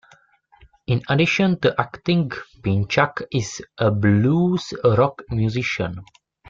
[0.87, 2.31] In addition to acting,
[2.63, 6.03] Pinchak is a blues rock musician.